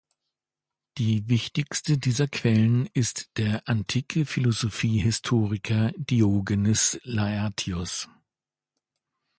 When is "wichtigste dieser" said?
1.29-2.27